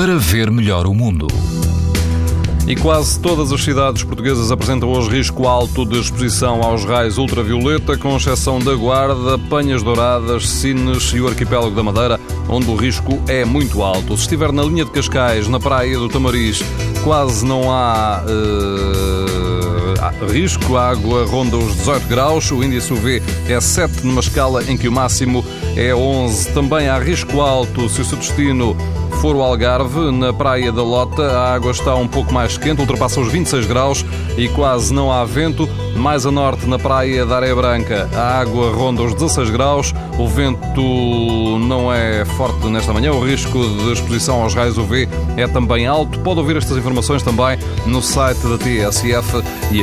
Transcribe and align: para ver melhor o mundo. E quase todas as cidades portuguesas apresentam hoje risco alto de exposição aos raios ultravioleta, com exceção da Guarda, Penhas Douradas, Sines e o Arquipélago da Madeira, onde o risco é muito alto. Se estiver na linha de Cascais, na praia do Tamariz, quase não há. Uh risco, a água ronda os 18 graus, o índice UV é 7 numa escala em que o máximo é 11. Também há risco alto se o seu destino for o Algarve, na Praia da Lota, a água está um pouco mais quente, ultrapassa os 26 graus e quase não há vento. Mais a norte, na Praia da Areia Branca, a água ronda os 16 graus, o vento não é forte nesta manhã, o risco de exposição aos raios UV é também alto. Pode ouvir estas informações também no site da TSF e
para 0.00 0.16
ver 0.16 0.50
melhor 0.50 0.86
o 0.86 0.94
mundo. 0.94 1.26
E 2.66 2.74
quase 2.74 3.20
todas 3.20 3.52
as 3.52 3.62
cidades 3.62 4.02
portuguesas 4.02 4.50
apresentam 4.50 4.90
hoje 4.90 5.10
risco 5.10 5.46
alto 5.46 5.84
de 5.84 6.00
exposição 6.00 6.62
aos 6.62 6.86
raios 6.86 7.18
ultravioleta, 7.18 7.98
com 7.98 8.16
exceção 8.16 8.58
da 8.58 8.74
Guarda, 8.74 9.38
Penhas 9.38 9.82
Douradas, 9.82 10.48
Sines 10.48 11.12
e 11.12 11.20
o 11.20 11.28
Arquipélago 11.28 11.74
da 11.74 11.82
Madeira, 11.82 12.18
onde 12.48 12.70
o 12.70 12.76
risco 12.76 13.22
é 13.28 13.44
muito 13.44 13.82
alto. 13.82 14.16
Se 14.16 14.22
estiver 14.22 14.50
na 14.52 14.62
linha 14.62 14.86
de 14.86 14.90
Cascais, 14.90 15.48
na 15.48 15.60
praia 15.60 15.98
do 15.98 16.08
Tamariz, 16.08 16.62
quase 17.04 17.44
não 17.44 17.70
há. 17.70 18.24
Uh 18.26 19.19
risco, 20.32 20.76
a 20.76 20.90
água 20.90 21.26
ronda 21.26 21.56
os 21.56 21.76
18 21.76 22.06
graus, 22.06 22.50
o 22.50 22.62
índice 22.64 22.92
UV 22.92 23.22
é 23.48 23.60
7 23.60 24.06
numa 24.06 24.20
escala 24.20 24.62
em 24.64 24.76
que 24.76 24.88
o 24.88 24.92
máximo 24.92 25.44
é 25.76 25.94
11. 25.94 26.52
Também 26.52 26.88
há 26.88 26.98
risco 26.98 27.40
alto 27.40 27.88
se 27.88 28.00
o 28.00 28.04
seu 28.04 28.18
destino 28.18 28.76
for 29.20 29.36
o 29.36 29.42
Algarve, 29.42 30.10
na 30.10 30.32
Praia 30.32 30.72
da 30.72 30.82
Lota, 30.82 31.22
a 31.22 31.52
água 31.52 31.72
está 31.72 31.94
um 31.94 32.08
pouco 32.08 32.32
mais 32.32 32.56
quente, 32.56 32.80
ultrapassa 32.80 33.20
os 33.20 33.30
26 33.30 33.66
graus 33.66 34.04
e 34.38 34.48
quase 34.48 34.94
não 34.94 35.12
há 35.12 35.24
vento. 35.26 35.68
Mais 35.94 36.24
a 36.24 36.30
norte, 36.30 36.66
na 36.66 36.78
Praia 36.78 37.26
da 37.26 37.36
Areia 37.36 37.54
Branca, 37.54 38.08
a 38.14 38.40
água 38.40 38.72
ronda 38.72 39.02
os 39.02 39.12
16 39.12 39.50
graus, 39.50 39.92
o 40.18 40.26
vento 40.26 40.80
não 41.58 41.92
é 41.92 42.24
forte 42.24 42.66
nesta 42.68 42.94
manhã, 42.94 43.12
o 43.12 43.22
risco 43.22 43.58
de 43.58 43.92
exposição 43.92 44.42
aos 44.42 44.54
raios 44.54 44.78
UV 44.78 45.06
é 45.36 45.46
também 45.46 45.86
alto. 45.86 46.18
Pode 46.20 46.40
ouvir 46.40 46.56
estas 46.56 46.78
informações 46.78 47.22
também 47.22 47.58
no 47.84 48.00
site 48.00 48.40
da 48.46 48.56
TSF 48.56 49.42
e 49.70 49.82